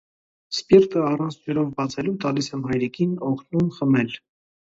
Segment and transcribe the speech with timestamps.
[0.59, 4.17] Սպիրտը, առանց ջրով բացելու, տալիս եմ հայրիկին, օգնում խմել: